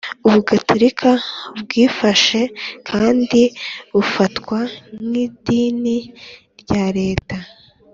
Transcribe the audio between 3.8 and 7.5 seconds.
bufatwa nk'idini rya leta,